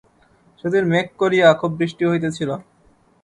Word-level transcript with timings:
সেদিন 0.59 0.83
মেঘ 0.91 1.07
করিয়া 1.21 1.47
খুব 1.53 1.71
বৃষ্টি 1.79 2.03
হইতেছিল। 2.05 2.49